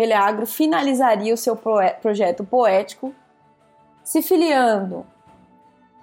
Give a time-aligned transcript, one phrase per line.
[0.00, 1.54] Meleagro finalizaria o seu
[2.00, 3.14] projeto poético,
[4.02, 5.04] se filiando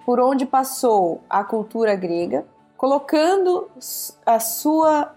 [0.06, 3.68] por onde passou a cultura grega, colocando
[4.24, 5.12] a sua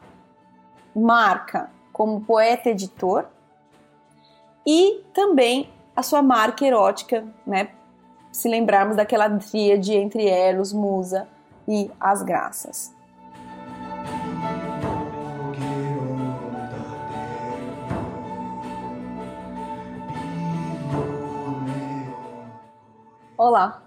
[0.96, 3.28] marca como poeta editor
[4.66, 7.70] e também a sua marca erótica, né?
[8.32, 11.28] Se lembrarmos daquela tríade entre Eros, Musa
[11.68, 12.92] e as Graças.
[23.44, 23.82] Olá,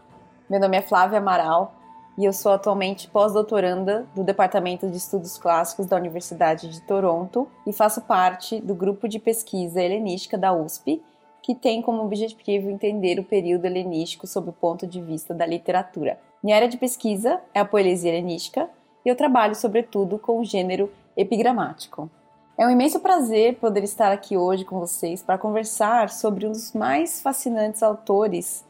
[0.51, 1.77] meu nome é Flávia Amaral
[2.19, 7.73] e eu sou atualmente pós-doutoranda do Departamento de Estudos Clássicos da Universidade de Toronto e
[7.73, 11.01] faço parte do grupo de pesquisa helenística da USP,
[11.41, 16.19] que tem como objetivo entender o período helenístico sob o ponto de vista da literatura.
[16.43, 18.69] Minha área de pesquisa é a poesia helenística
[19.05, 22.11] e eu trabalho sobretudo com o gênero epigramático.
[22.59, 26.73] É um imenso prazer poder estar aqui hoje com vocês para conversar sobre um dos
[26.73, 28.65] mais fascinantes autores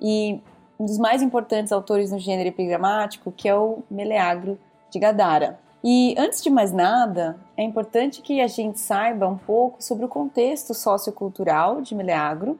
[0.00, 0.40] e
[0.78, 4.58] um dos mais importantes autores no gênero epigramático, que é o Meleagro
[4.90, 5.58] de Gadara.
[5.82, 10.08] E antes de mais nada, é importante que a gente saiba um pouco sobre o
[10.08, 12.58] contexto sociocultural de Meleagro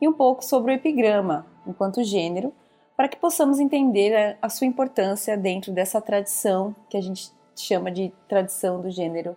[0.00, 2.52] e um pouco sobre o epigrama enquanto gênero,
[2.96, 8.12] para que possamos entender a, sua importância dentro dessa tradição que a gente chama de
[8.28, 9.36] tradição do gênero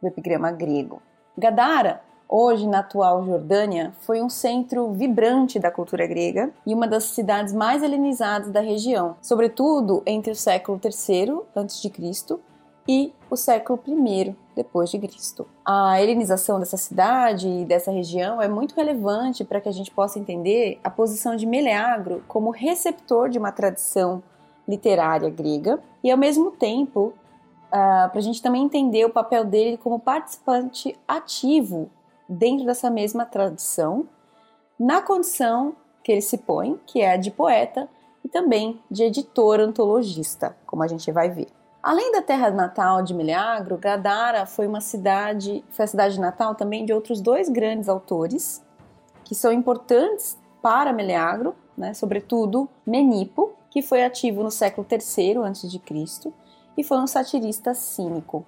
[0.00, 1.00] do epigrama grego.
[1.36, 7.04] Gadara hoje na atual Jordânia, foi um centro vibrante da cultura grega e uma das
[7.04, 12.38] cidades mais helenizadas da região, sobretudo entre o século III a.C.
[12.86, 15.46] e o século I depois de Cristo.
[15.64, 20.18] A helenização dessa cidade e dessa região é muito relevante para que a gente possa
[20.18, 24.22] entender a posição de Meleagro como receptor de uma tradição
[24.66, 27.14] literária grega e ao mesmo tempo
[27.68, 31.90] Uh, para a gente também entender o papel dele como participante ativo
[32.28, 34.06] dentro dessa mesma tradição,
[34.78, 37.88] na condição que ele se põe, que é a de poeta
[38.24, 41.48] e também de editor antologista, como a gente vai ver.
[41.82, 46.84] Além da terra natal de Meleagro, Gadara foi uma cidade, foi a cidade natal também
[46.84, 48.62] de outros dois grandes autores
[49.24, 56.32] que são importantes para Meleagro, né, sobretudo Menipo, que foi ativo no século III a.C.
[56.76, 58.44] e foi um satirista cínico.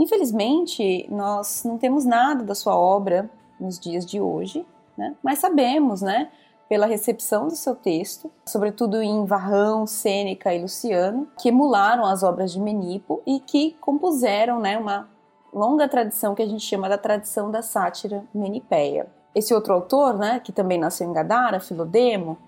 [0.00, 3.28] Infelizmente, nós não temos nada da sua obra
[3.60, 4.64] nos dias de hoje,
[4.96, 5.14] né?
[5.22, 6.30] mas sabemos, né,
[6.70, 12.50] pela recepção do seu texto, sobretudo em Varrão, Sêneca e Luciano, que emularam as obras
[12.50, 15.06] de Menipo e que compuseram né, uma
[15.52, 19.06] longa tradição que a gente chama da tradição da sátira menipeia.
[19.34, 22.38] Esse outro autor, né, que também nasceu em Gadara, Filodemo,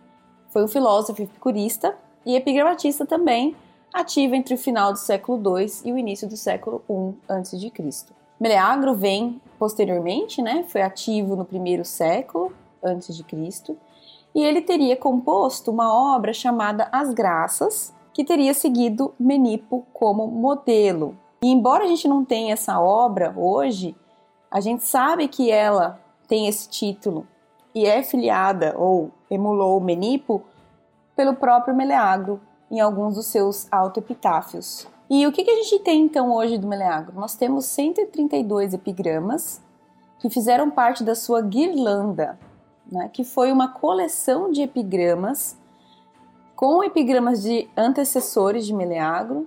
[0.48, 3.54] foi um filósofo epicurista e epigramatista também,
[3.92, 7.72] ativa entre o final do século II e o início do século I a.C.
[8.41, 12.52] Meleagro vem posteriormente, né, foi ativo no primeiro século
[12.82, 13.76] antes de Cristo,
[14.34, 21.16] e ele teria composto uma obra chamada As Graças, que teria seguido Menipo como modelo.
[21.42, 23.94] E embora a gente não tenha essa obra hoje,
[24.50, 27.26] a gente sabe que ela tem esse título
[27.75, 30.42] e é filiada ou emulou Menipo
[31.14, 32.41] pelo próprio Meleagro,
[32.72, 34.88] em alguns dos seus autoepitáfios.
[35.10, 37.15] E o que, que a gente tem então hoje do Meleagro?
[37.15, 39.60] Nós temos 132 epigramas
[40.19, 42.38] que fizeram parte da sua guirlanda,
[42.91, 45.59] né, que foi uma coleção de epigramas
[46.56, 49.47] com epigramas de antecessores de Meleagro,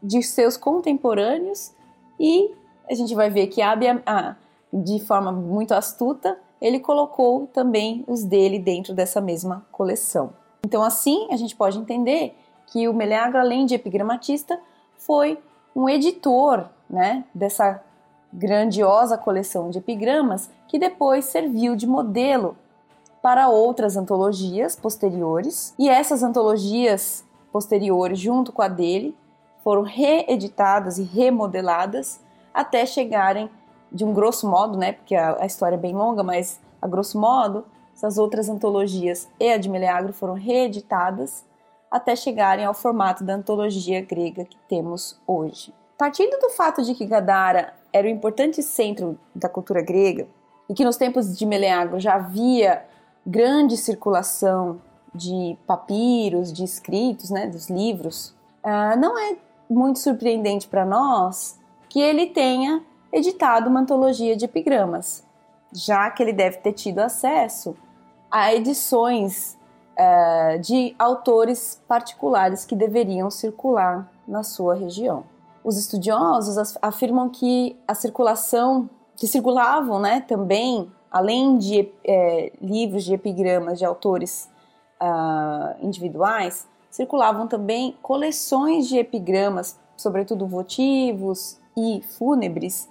[0.00, 1.72] de seus contemporâneos
[2.20, 2.54] e
[2.88, 4.36] a gente vai ver que Abia, ah,
[4.72, 10.45] de forma muito astuta, ele colocou também os dele dentro dessa mesma coleção.
[10.66, 14.58] Então, assim, a gente pode entender que o Meleagro, além de epigramatista,
[14.98, 15.38] foi
[15.76, 17.80] um editor né, dessa
[18.32, 22.56] grandiosa coleção de epigramas que depois serviu de modelo
[23.22, 25.72] para outras antologias posteriores.
[25.78, 29.16] E essas antologias posteriores, junto com a dele,
[29.62, 32.20] foram reeditadas e remodeladas
[32.52, 33.48] até chegarem,
[33.92, 37.20] de um grosso modo, né, porque a, a história é bem longa, mas a grosso
[37.20, 37.64] modo,
[37.96, 41.42] essas outras antologias e a de Meleagro foram reeditadas
[41.90, 45.72] até chegarem ao formato da antologia grega que temos hoje.
[45.96, 50.28] Partindo do fato de que Gadara era um importante centro da cultura grega
[50.68, 52.84] e que nos tempos de Meleagro já havia
[53.24, 54.78] grande circulação
[55.14, 59.36] de papiros, de escritos, né, dos livros, uh, não é
[59.70, 61.58] muito surpreendente para nós
[61.88, 65.24] que ele tenha editado uma antologia de epigramas,
[65.72, 67.74] já que ele deve ter tido acesso
[68.30, 69.56] a edições
[69.98, 75.24] uh, de autores particulares que deveriam circular na sua região.
[75.64, 83.14] Os estudiosos afirmam que a circulação que circulavam, né, também, além de é, livros de
[83.14, 84.48] epigramas de autores
[85.00, 92.88] uh, individuais, circulavam também coleções de epigramas, sobretudo votivos e fúnebres,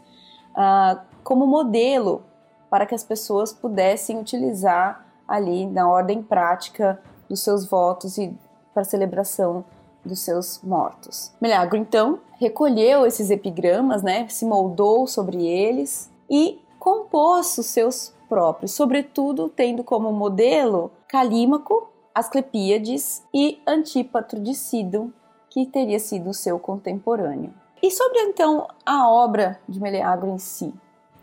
[0.51, 2.23] uh, como modelo
[2.69, 8.36] para que as pessoas pudessem utilizar ali na ordem prática dos seus votos e
[8.74, 9.63] para a celebração
[10.04, 11.33] dos seus mortos.
[11.42, 18.72] Milagro então recolheu esses epigramas, né, se moldou sobre eles e compôs os seus próprios,
[18.72, 25.10] sobretudo tendo como modelo Calímaco, Asclepíades e Antípatro de Sidon,
[25.50, 27.54] que teria sido seu contemporâneo.
[27.81, 30.74] E sobre então a obra de Meleagro em si?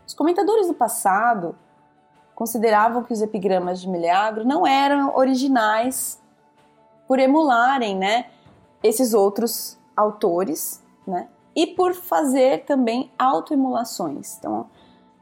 [0.05, 1.55] Os comentadores do passado
[2.43, 6.21] consideravam que os epigramas de Meleagro não eram originais
[7.07, 8.25] por emularem, né,
[8.83, 14.37] esses outros autores, né, e por fazer também autoemulações.
[14.37, 14.65] Então,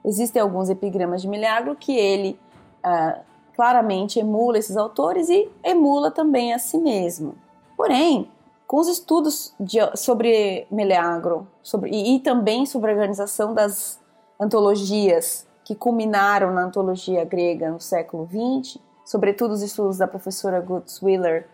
[0.03, 2.39] existem alguns epigramas de Meleagro que ele
[2.83, 3.19] ah,
[3.55, 7.35] claramente emula esses autores e emula também a si mesmo.
[7.77, 8.31] Porém,
[8.65, 13.99] com os estudos de, sobre Meleagro sobre, e, e também sobre a organização das
[14.39, 21.01] antologias que culminaram na antologia grega no século XX, sobretudo os estudos da professora Guts
[21.01, 21.47] Wheeler,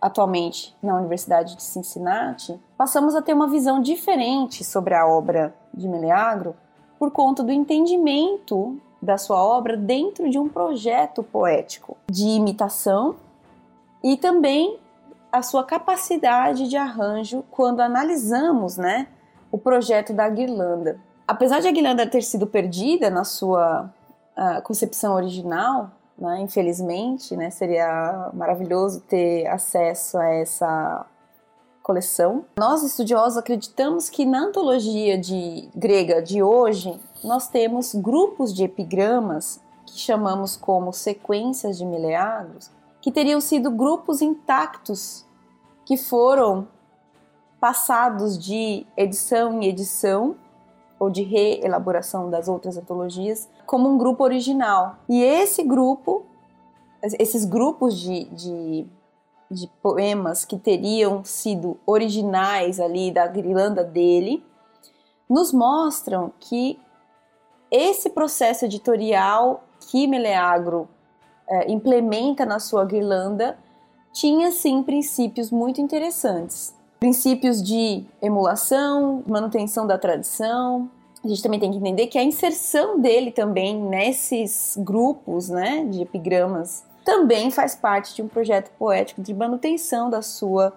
[0.00, 5.86] atualmente na Universidade de Cincinnati, passamos a ter uma visão diferente sobre a obra de
[5.86, 6.56] Meleagro
[6.98, 13.16] por conta do entendimento da sua obra dentro de um projeto poético de imitação
[14.02, 14.78] e também
[15.30, 19.08] a sua capacidade de arranjo quando analisamos, né,
[19.52, 21.06] o projeto da guirlanda.
[21.28, 23.92] Apesar de a guirlanda ter sido perdida na sua
[24.34, 31.04] uh, concepção original, né, infelizmente, né, seria maravilhoso ter acesso a essa
[31.82, 32.46] coleção.
[32.58, 39.60] Nós estudiosos acreditamos que na antologia de grega de hoje nós temos grupos de epigramas
[39.84, 42.70] que chamamos como sequências de mileagros,
[43.02, 45.26] que teriam sido grupos intactos
[45.84, 46.66] que foram
[47.60, 50.34] passados de edição em edição
[50.98, 54.96] ou de reelaboração das outras antologias como um grupo original.
[55.08, 56.26] E esse grupo,
[57.02, 58.86] esses grupos de, de,
[59.50, 64.44] de poemas que teriam sido originais ali da grilanda dele,
[65.28, 66.80] nos mostram que
[67.70, 70.88] esse processo editorial que Meleagro
[71.48, 73.58] é, implementa na sua guirlanda
[74.12, 80.90] tinha sim princípios muito interessantes princípios de emulação, manutenção da tradição.
[81.24, 86.02] A gente também tem que entender que a inserção dele também nesses grupos né, de
[86.02, 90.72] epigramas também faz parte de um projeto poético de manutenção da sua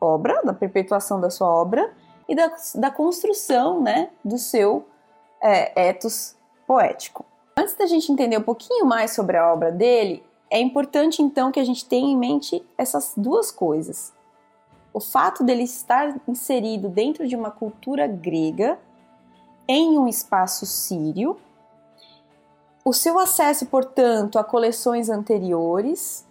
[0.00, 1.92] obra, da perpetuação da sua obra
[2.28, 4.84] e da, da construção né, do seu
[5.40, 6.34] é, ethos
[6.66, 7.24] poético.
[7.56, 11.60] Antes da gente entender um pouquinho mais sobre a obra dele, é importante então que
[11.60, 14.12] a gente tenha em mente essas duas coisas
[14.98, 18.76] o fato dele estar inserido dentro de uma cultura grega,
[19.68, 21.38] em um espaço sírio,
[22.84, 26.26] o seu acesso, portanto, a coleções anteriores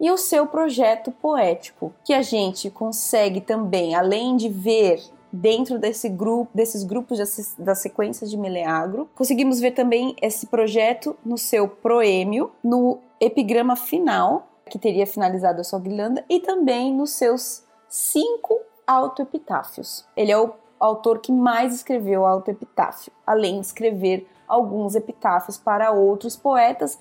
[0.00, 5.00] e o seu projeto poético, que a gente consegue também, além de ver
[5.30, 7.18] dentro desse grupo, desses grupos
[7.56, 14.48] das sequências de Meleagro, conseguimos ver também esse projeto no seu proêmio, no epigrama final,
[14.68, 17.63] que teria finalizado a sua guirlanda, e também nos seus
[17.94, 20.04] cinco autoepitáfios.
[20.16, 26.34] Ele é o autor que mais escreveu autoepitáfio, além de escrever alguns epitáfios para outros
[26.34, 26.98] poetas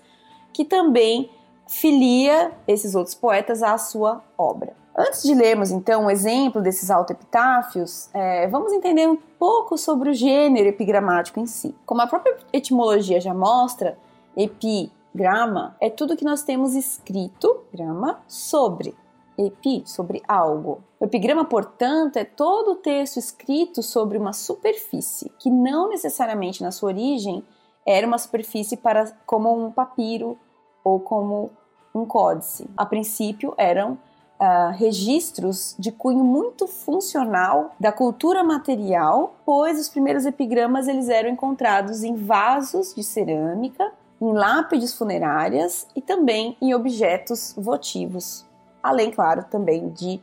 [0.53, 1.31] que também
[1.67, 4.75] filia esses outros poetas à sua obra.
[4.95, 10.11] Antes de lermos então o um exemplo desses autoepitáfios, é, vamos entender um pouco sobre
[10.11, 11.75] o gênero epigramático em si.
[11.87, 13.97] Como a própria etimologia já mostra,
[14.37, 18.95] epigrama é tudo que nós temos escrito, grama, sobre
[19.37, 20.83] epi, sobre algo.
[20.99, 26.71] O epigrama, portanto, é todo o texto escrito sobre uma superfície, que não necessariamente na
[26.71, 27.43] sua origem
[27.85, 30.37] era uma superfície para como um papiro
[30.83, 31.51] ou como
[31.93, 32.69] um códice.
[32.77, 33.93] A princípio eram
[34.39, 41.29] uh, registros de cunho muito funcional da cultura material, pois os primeiros epigramas eles eram
[41.29, 48.45] encontrados em vasos de cerâmica, em lápides funerárias e também em objetos votivos
[48.83, 50.21] além, claro, também de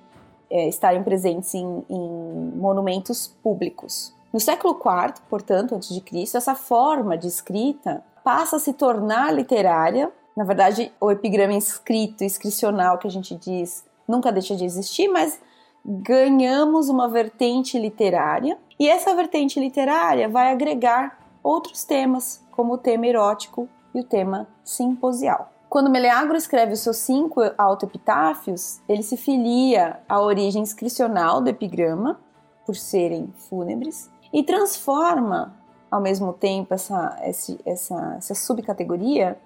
[0.50, 4.14] é, estarem presentes em, em monumentos públicos.
[4.32, 9.32] No século IV, portanto, antes de Cristo, essa forma de escrita passa a se tornar
[9.34, 10.12] literária.
[10.36, 15.40] Na verdade, o epigrama escrito, inscricional que a gente diz, nunca deixa de existir, mas
[15.84, 23.06] ganhamos uma vertente literária e essa vertente literária vai agregar outros temas, como o tema
[23.06, 25.50] erótico e o tema simposial.
[25.70, 32.18] Quando Meleagro escreve os seus cinco autoepitáfios, ele se filia à origem inscricional do epigrama,
[32.66, 35.54] por serem fúnebres, e transforma
[35.88, 39.38] ao mesmo tempo essa, essa, essa, subcategoria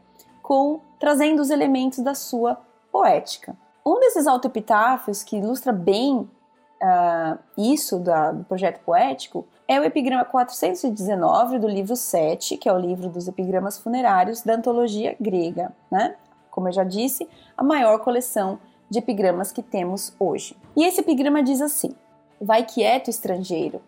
[0.43, 2.59] com trazendo os elementos da sua
[2.91, 3.55] poética.
[3.85, 10.25] Um desses autoepitáfios que ilustra bem uh, isso da, do projeto poético é o epigrama
[10.25, 16.17] 419 do livro 7, que é o livro dos epigramas funerários da antologia grega, né?
[16.51, 18.59] Como eu já disse, a maior coleção
[18.91, 20.57] de epigramas que temos hoje.
[20.77, 21.95] E esse epigrama diz assim:
[22.41, 23.81] Vai quieto, estrangeiro,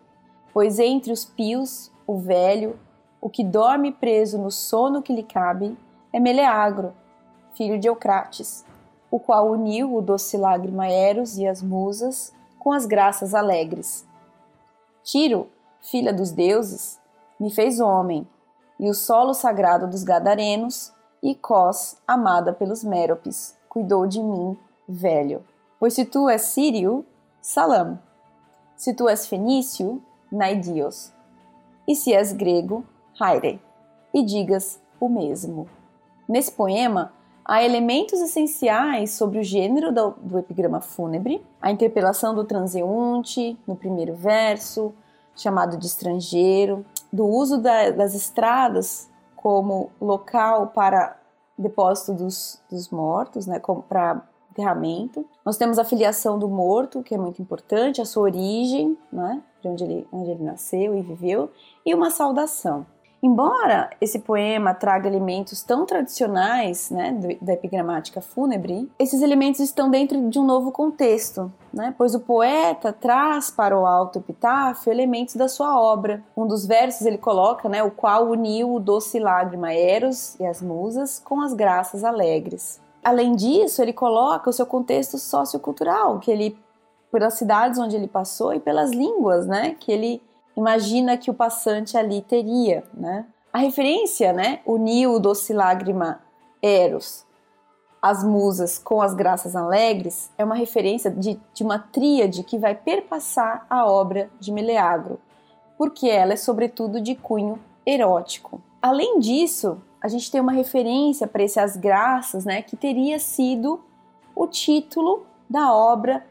[0.53, 2.79] pois entre os pios, o velho,
[3.21, 5.77] o que dorme preso no sono que lhe cabe,
[6.13, 6.95] é Meleagro,
[7.55, 8.65] filho de Eucrates,
[9.11, 14.07] o qual uniu o doce lágrima Eros e as musas com as graças alegres.
[15.05, 15.49] Tiro,
[15.91, 16.99] filha dos deuses,
[17.39, 18.27] me fez homem,
[18.79, 24.57] e o solo sagrado dos Gadarenos, e Cós, amada pelos Méropes, cuidou de mim,
[24.89, 25.45] velho.
[25.79, 27.05] Pois se tu és sírio,
[27.41, 27.99] Salam.
[28.77, 31.13] Se tu és fenício, Naidios.
[31.87, 32.85] E se és grego,
[33.19, 33.61] Haire.
[34.13, 35.69] E digas o mesmo.
[36.29, 37.13] Nesse poema,
[37.45, 43.77] há elementos essenciais sobre o gênero do, do epigrama fúnebre, a interpelação do transeunte no
[43.77, 44.93] primeiro verso,
[45.37, 51.17] chamado de estrangeiro, do uso da, das estradas como local para
[51.57, 55.25] depósito dos, dos mortos, né, para enterramento.
[55.45, 59.69] Nós temos a filiação do morto, que é muito importante, a sua origem, né, de
[59.69, 61.51] onde ele, onde ele nasceu e viveu,
[61.85, 62.87] e uma saudação.
[63.27, 67.11] Embora esse poema traga elementos tão tradicionais né,
[67.43, 72.93] da epigramática fúnebre, esses elementos estão dentro de um novo contexto, né, pois o poeta
[72.93, 76.23] traz para o alto epitáfio elementos da sua obra.
[76.37, 80.63] Um dos versos ele coloca né, o qual uniu o doce lágrima Eros e as
[80.63, 82.81] musas com as graças alegres.
[83.03, 86.57] Além disso, ele coloca o seu contexto sociocultural, que ele
[87.11, 90.23] pelas cidades onde ele passou e pelas línguas, né, que ele
[90.57, 93.27] imagina que o passante ali teria, né?
[93.53, 96.21] A referência, né, uniu o doce lágrima
[96.63, 97.25] Eros,
[98.03, 102.75] as musas com as graças alegres, é uma referência de, de uma tríade que vai
[102.75, 105.19] perpassar a obra de Meleagro,
[105.79, 108.61] porque ela é sobretudo de cunho erótico.
[108.81, 113.81] Além disso, a gente tem uma referência para esse As Graças, né, que teria sido
[114.35, 116.25] o título da obra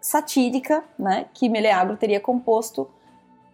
[0.00, 2.88] satírica, né, que Meleagro teria composto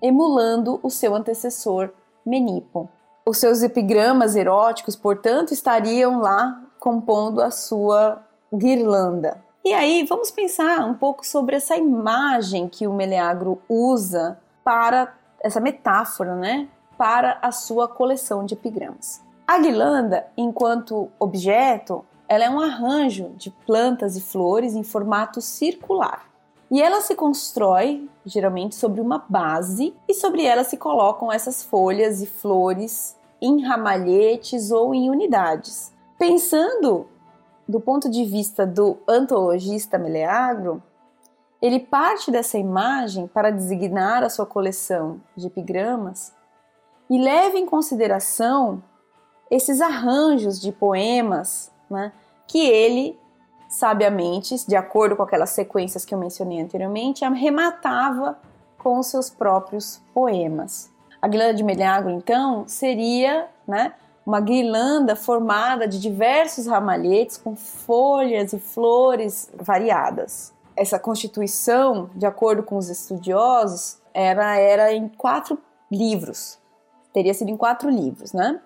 [0.05, 1.89] emulando o seu antecessor
[2.27, 2.91] Menipo.
[3.25, 9.43] Os seus epigramas eróticos, portanto, estariam lá compondo a sua guirlanda.
[9.65, 15.59] E aí, vamos pensar um pouco sobre essa imagem que o Meleagro usa para essa
[15.59, 16.69] metáfora, né?
[16.99, 19.23] Para a sua coleção de epigramas.
[19.47, 26.34] A guirlanda, enquanto objeto, ela é um arranjo de plantas e flores em formato circular.
[26.75, 32.21] E ela se constrói geralmente sobre uma base e sobre ela se colocam essas folhas
[32.21, 35.93] e flores em ramalhetes ou em unidades.
[36.19, 37.07] Pensando
[37.69, 40.83] do ponto de vista do antologista Meleagro,
[41.63, 46.35] ele parte dessa imagem para designar a sua coleção de epigramas
[47.09, 48.83] e leva em consideração
[49.49, 52.13] esses arranjos de poemas né,
[52.49, 53.17] que ele
[53.75, 58.39] sabiamente, de acordo com aquelas sequências que eu mencionei anteriormente, arrematava
[58.79, 60.93] com os seus próprios poemas.
[61.21, 68.53] A guirlanda de Meleagro, então, seria né, uma guirlanda formada de diversos ramalhetes com folhas
[68.53, 70.53] e flores variadas.
[70.77, 75.59] Essa constituição, de acordo com os estudiosos, era, era em quatro
[75.91, 76.61] livros.
[77.13, 78.61] Teria sido em quatro livros, né?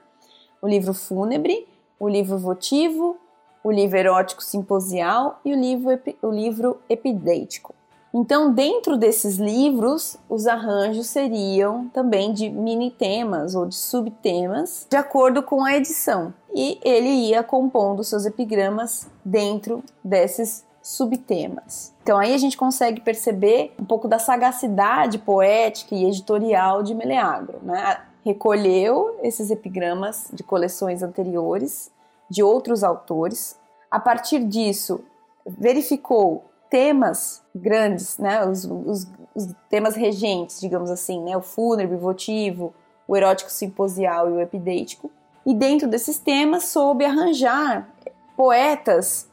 [0.61, 1.67] O livro fúnebre,
[1.99, 3.17] o livro votivo,
[3.63, 7.75] o livro erótico simposial e o livro, o livro epidêtico.
[8.13, 14.97] Então, dentro desses livros, os arranjos seriam também de mini temas ou de subtemas, de
[14.97, 16.33] acordo com a edição.
[16.55, 21.93] E ele ia compondo seus epigramas dentro desses subtemas.
[22.03, 27.59] Então aí a gente consegue perceber um pouco da sagacidade poética e editorial de Meleagro,
[27.63, 28.01] né?
[28.25, 31.91] Recolheu esses epigramas de coleções anteriores
[32.31, 33.59] de outros autores.
[33.91, 35.05] A partir disso,
[35.47, 42.01] verificou temas grandes, né, os, os, os temas regentes, digamos assim, né, o fúnebre, o
[42.01, 42.75] votivo,
[43.07, 45.11] o erótico simposial e o epidêtico.
[45.47, 47.89] E dentro desses temas soube arranjar
[48.37, 49.29] poetas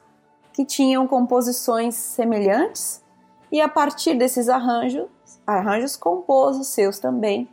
[0.53, 3.03] que tinham composições semelhantes
[3.51, 5.07] e a partir desses arranjos,
[5.45, 7.49] arranjos compôs os seus também,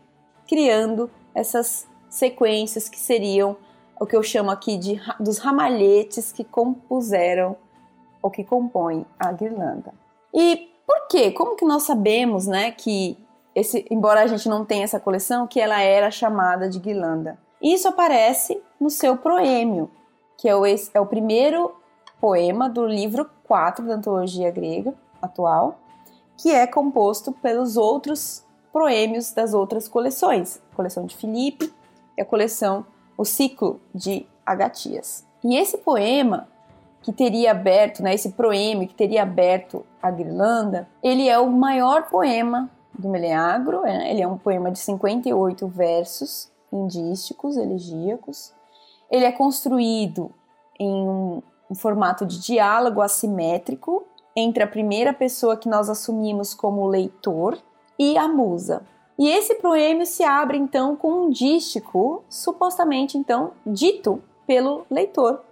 [0.46, 3.56] criando essas sequências que seriam
[4.02, 7.56] o que eu chamo aqui de dos ramalhetes que compuseram
[8.20, 9.94] ou que compõem a guirlanda.
[10.34, 11.30] E por quê?
[11.30, 13.16] Como que nós sabemos, né, que
[13.54, 17.38] esse, embora a gente não tenha essa coleção, que ela era chamada de guirlanda?
[17.62, 19.88] Isso aparece no seu proêmio,
[20.36, 21.72] que é o, é o primeiro
[22.20, 25.78] poema do livro 4 da antologia grega atual,
[26.36, 31.72] que é composto pelos outros proêmios das outras coleções, a coleção de Filipe
[32.18, 32.84] e a coleção
[33.16, 35.26] O Ciclo de Agatias.
[35.44, 36.48] E esse poema
[37.02, 42.08] que teria aberto, né, esse proêmio que teria aberto a Guirlanda, ele é o maior
[42.08, 44.10] poema do Meleagro, né?
[44.10, 48.52] ele é um poema de 58 versos indísticos, elegíacos.
[49.10, 50.30] Ele é construído
[50.78, 54.04] em um, um formato de diálogo assimétrico
[54.34, 57.58] entre a primeira pessoa que nós assumimos como leitor
[57.98, 58.82] e a musa.
[59.22, 65.44] E esse proêmio se abre então com um dístico, supostamente então dito pelo leitor.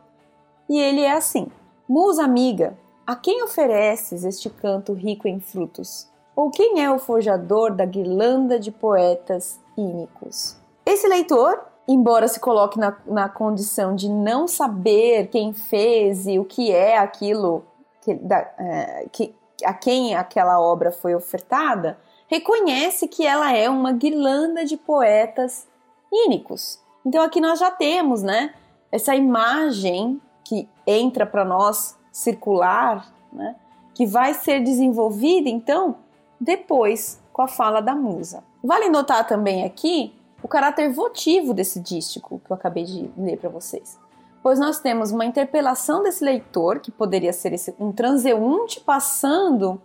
[0.68, 1.46] E ele é assim:
[1.88, 6.08] Musa amiga, a quem ofereces este canto rico em frutos?
[6.34, 10.56] Ou quem é o forjador da guirlanda de poetas ínicos?
[10.84, 16.44] Esse leitor, embora se coloque na, na condição de não saber quem fez e o
[16.44, 17.64] que é aquilo
[18.00, 19.32] que, da, é, que,
[19.64, 21.96] a quem aquela obra foi ofertada,
[22.30, 25.66] reconhece que ela é uma guirlanda de poetas
[26.12, 26.78] ínicos.
[27.04, 28.54] Então aqui nós já temos, né,
[28.92, 33.56] essa imagem que entra para nós circular, né,
[33.94, 35.96] que vai ser desenvolvida então
[36.40, 38.44] depois com a fala da musa.
[38.62, 43.50] Vale notar também aqui o caráter votivo desse dístico que eu acabei de ler para
[43.50, 43.98] vocês
[44.42, 49.80] pois nós temos uma interpelação desse leitor, que poderia ser esse, um transeunte passando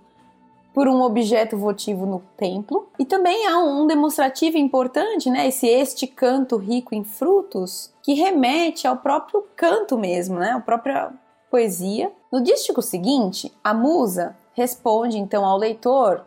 [0.75, 6.05] por um objeto votivo no templo, e também há um demonstrativo importante, né, esse este
[6.05, 11.13] canto rico em frutos, que remete ao próprio canto mesmo, né, a própria
[11.49, 12.11] poesia.
[12.29, 16.25] No dístico seguinte, a musa responde então ao leitor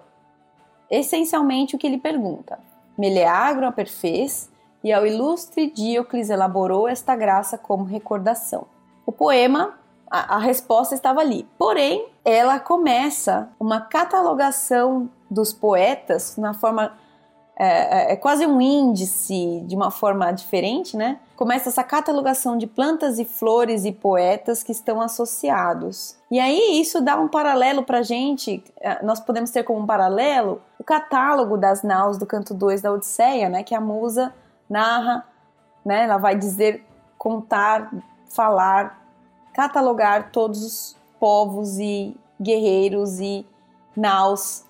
[0.90, 2.59] essencialmente o que ele pergunta.
[2.96, 4.51] Meleagro a perfez,
[4.83, 8.66] e ao ilustre Diocles elaborou esta graça como recordação.
[9.05, 9.79] O poema,
[10.11, 16.92] a, a resposta estava ali, porém, ela começa uma catalogação dos poetas na forma
[17.61, 21.18] é, é, é, quase um índice de uma forma diferente, né?
[21.35, 26.16] Começa essa catalogação de plantas e flores e poetas que estão associados.
[26.31, 28.62] E aí isso dá um paralelo para gente.
[28.81, 32.92] É, nós podemos ter como um paralelo o catálogo das naus do canto 2 da
[32.92, 33.64] Odisseia, né?
[33.64, 34.33] Que a musa
[34.71, 35.27] narra,
[35.85, 36.05] né?
[36.05, 36.87] Ela vai dizer,
[37.18, 37.90] contar,
[38.29, 38.98] falar,
[39.59, 43.44] catalogar todos os povos e guerreiros e
[43.97, 44.64] naus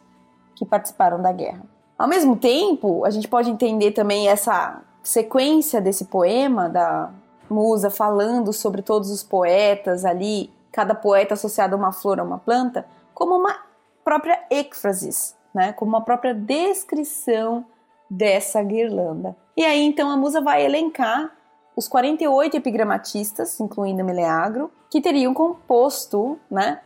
[0.56, 1.60] que participaram da guerra.
[1.98, 7.10] Ao mesmo tempo, a gente pode entender também essa sequência desse poema da
[7.50, 12.38] musa falando sobre todos os poetas ali, cada poeta associado a uma flor, a uma
[12.38, 13.58] planta, como uma
[14.02, 15.74] própria êxfrasis, né?
[15.74, 17.62] como uma própria descrição
[18.08, 19.36] dessa guirlanda.
[19.54, 21.30] E aí então a musa vai elencar
[21.78, 26.80] os 48 epigramatistas, incluindo Meleagro, que teriam composto né,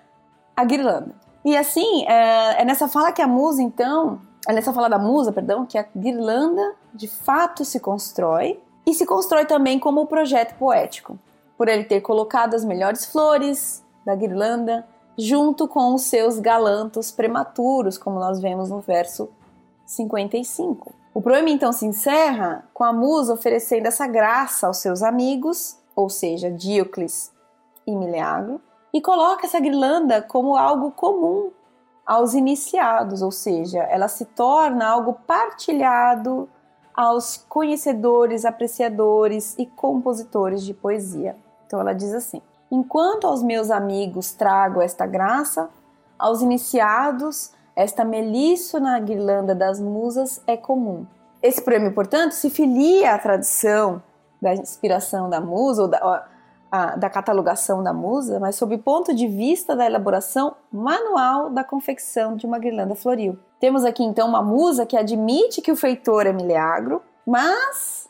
[0.54, 1.14] a guirlanda.
[1.42, 5.32] E assim, é, é nessa fala que a musa então, é nessa fala da musa,
[5.32, 11.18] perdão, que a guirlanda de fato se constrói e se constrói também como projeto poético,
[11.56, 17.96] por ele ter colocado as melhores flores da guirlanda junto com os seus galantos prematuros,
[17.96, 19.30] como nós vemos no verso
[19.86, 21.01] 55.
[21.14, 26.08] O poema então se encerra com a musa oferecendo essa graça aos seus amigos, ou
[26.08, 27.30] seja, Diocles
[27.86, 28.60] e Meleagro,
[28.94, 31.50] e coloca essa guirlanda como algo comum
[32.06, 36.48] aos iniciados, ou seja, ela se torna algo partilhado
[36.94, 41.36] aos conhecedores, apreciadores e compositores de poesia.
[41.66, 45.68] Então ela diz assim: Enquanto aos meus amigos trago esta graça,
[46.18, 51.06] aos iniciados esta melíssona guirlanda das musas é comum.
[51.42, 54.02] Esse prêmio, portanto, se filia à tradição
[54.40, 56.26] da inspiração da musa ou da,
[56.70, 61.62] a, da catalogação da musa, mas sob o ponto de vista da elaboração manual da
[61.62, 63.38] confecção de uma guirlanda floril.
[63.60, 68.08] Temos aqui então uma musa que admite que o feitor é Meleagro, mas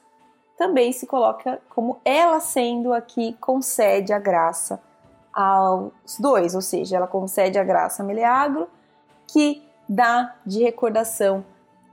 [0.57, 4.81] também se coloca como ela sendo aqui concede a graça
[5.33, 8.69] aos dois, ou seja, ela concede a graça a Meleagro
[9.33, 11.45] que dá de recordação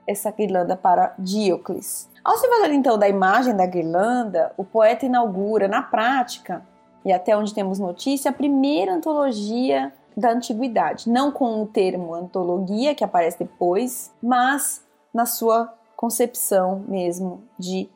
[0.05, 2.09] essa guirlanda para Diocles.
[2.23, 6.65] Ao se valer então da imagem da guirlanda, o poeta inaugura na prática,
[7.05, 12.93] e até onde temos notícia, a primeira antologia da antiguidade, não com o termo antologia
[12.93, 17.89] que aparece depois, mas na sua concepção mesmo de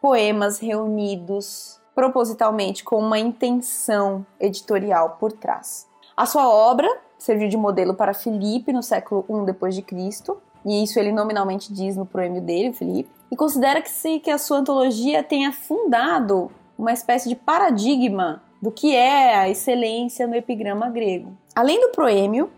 [0.00, 5.88] poemas reunidos propositalmente com uma intenção editorial por trás.
[6.16, 10.84] A sua obra serviu de modelo para Filipe no século I depois de Cristo, e
[10.84, 14.58] isso ele nominalmente diz no proêmio dele, Filipe, e considera que, se, que a sua
[14.58, 21.32] antologia tenha fundado uma espécie de paradigma do que é a excelência no epigrama grego.
[21.54, 22.48] Além do proêmio,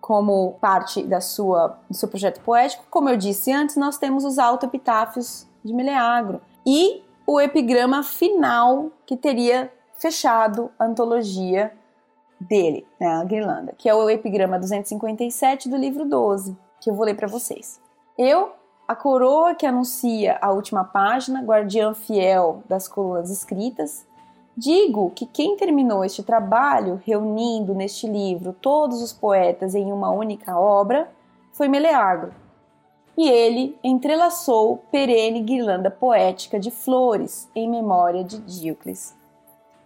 [0.00, 4.38] como parte da sua, do seu projeto poético, como eu disse antes, nós temos os
[4.38, 11.72] autoepitáfios de Meleagro e o epigrama final que teria fechado a antologia
[12.40, 17.04] dele, né, a Guirlanda, que é o epigrama 257 do livro 12, que eu vou
[17.04, 17.80] ler para vocês.
[18.16, 18.52] Eu,
[18.86, 24.06] a coroa que anuncia a última página, guardiã fiel das colunas escritas,
[24.56, 30.58] digo que quem terminou este trabalho, reunindo neste livro todos os poetas em uma única
[30.58, 31.10] obra,
[31.52, 32.32] foi Meleagro,
[33.16, 39.12] e ele entrelaçou perene guirlanda poética de flores em memória de Díocles.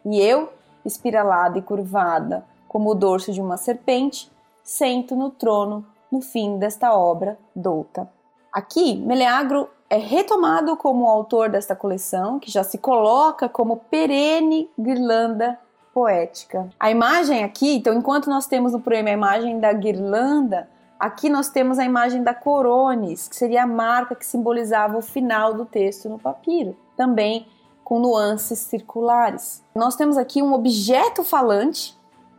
[0.05, 0.53] E eu,
[0.85, 4.31] espiralada e curvada como o dorso de uma serpente,
[4.63, 8.09] sento no trono no fim desta obra douta.
[8.53, 15.59] Aqui, Meleagro é retomado como autor desta coleção, que já se coloca como perene guirlanda
[15.93, 16.69] poética.
[16.81, 20.69] A imagem aqui, então, enquanto nós temos no poema a imagem da guirlanda,
[21.03, 25.53] Aqui nós temos a imagem da corones, que seria a marca que simbolizava o final
[25.53, 27.45] do texto no papiro, também
[27.93, 29.63] com nuances circulares.
[29.75, 31.95] Nós temos aqui um objeto falante,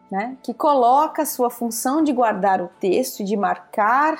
[0.10, 4.18] né, que coloca a sua função de guardar o texto, de marcar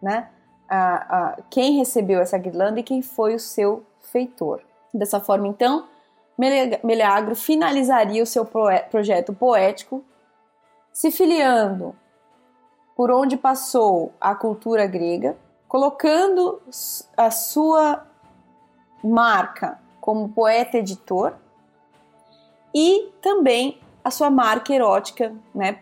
[0.00, 0.30] né,
[0.66, 4.62] a, a, quem recebeu essa guirlanda e quem foi o seu feitor.
[4.94, 5.88] Dessa forma, então,
[6.38, 8.46] Meleagro finalizaria o seu
[8.90, 10.02] projeto poético
[10.90, 11.94] se filiando
[12.96, 15.36] por onde passou a cultura grega,
[15.68, 16.62] colocando
[17.14, 18.06] a sua
[19.04, 21.34] marca como poeta editor
[22.74, 25.78] e também a sua marca erótica, né?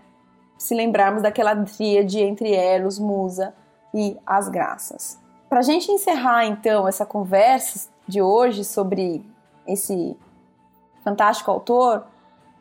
[0.59, 3.54] Se lembrarmos daquela tríade entre Eros, Musa
[3.94, 5.18] e as Graças.
[5.48, 9.24] Para a gente encerrar então essa conversa de hoje sobre
[9.66, 10.14] esse
[11.02, 12.04] fantástico autor,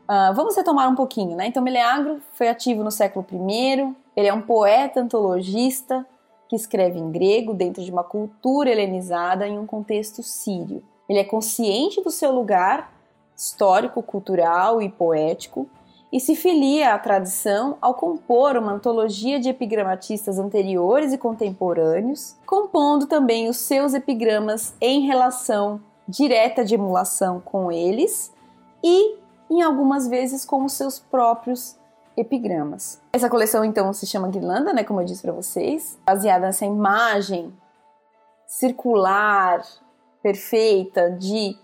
[0.09, 1.47] uh, vamos retomar um pouquinho, né?
[1.47, 6.05] Então, Meleagro foi ativo no século I, ele é um poeta antologista
[6.47, 10.81] que escreve em grego dentro de uma cultura helenizada em um contexto sírio.
[11.09, 12.93] Ele é consciente do seu lugar
[13.35, 15.67] histórico, cultural e poético
[16.11, 23.05] e se filia à tradição ao compor uma antologia de epigramatistas anteriores e contemporâneos, compondo
[23.05, 28.33] também os seus epigramas em relação direta de emulação com eles
[28.83, 29.17] e,
[29.49, 31.77] em algumas vezes, com os seus próprios
[32.17, 32.99] epigramas.
[33.13, 37.53] Essa coleção então se chama Guirlanda, né, como eu disse para vocês, baseada nessa imagem
[38.47, 39.61] circular,
[40.21, 41.55] perfeita de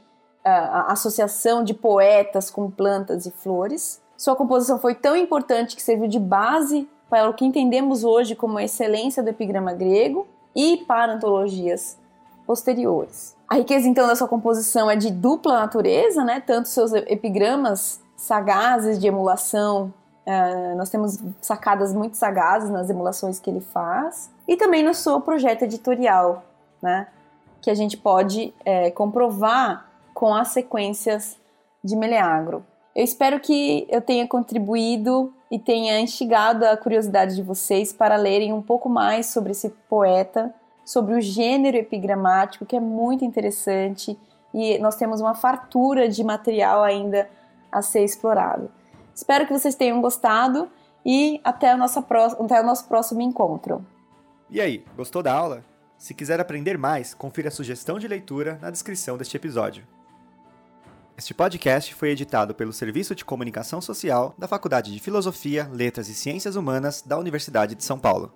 [0.45, 4.01] uh, associação de poetas com plantas e flores.
[4.17, 8.57] Sua composição foi tão importante que serviu de base para o que entendemos hoje como
[8.57, 11.97] a excelência do epigrama grego e para antologias
[12.45, 13.35] posteriores.
[13.47, 16.39] A riqueza então da sua composição é de dupla natureza, né?
[16.39, 19.93] Tanto seus epigramas sagazes de emulação
[20.25, 25.21] Uh, nós temos sacadas muito sagazes nas emulações que ele faz e também no seu
[25.21, 26.43] projeto editorial,
[26.81, 27.07] né?
[27.61, 31.37] Que a gente pode é, comprovar com as sequências
[31.83, 32.65] de Meleagro.
[32.95, 38.53] Eu espero que eu tenha contribuído e tenha instigado a curiosidade de vocês para lerem
[38.53, 40.53] um pouco mais sobre esse poeta,
[40.85, 44.17] sobre o gênero epigramático, que é muito interessante
[44.53, 47.29] e nós temos uma fartura de material ainda
[47.69, 48.71] a ser explorado.
[49.13, 50.69] Espero que vocês tenham gostado
[51.05, 53.85] e até até o nosso próximo encontro.
[54.49, 55.74] E aí, gostou da aula?
[55.97, 59.84] Se quiser aprender mais, confira a sugestão de leitura na descrição deste episódio.
[61.17, 66.13] Este podcast foi editado pelo Serviço de Comunicação Social da Faculdade de Filosofia, Letras e
[66.13, 68.34] Ciências Humanas da Universidade de São Paulo.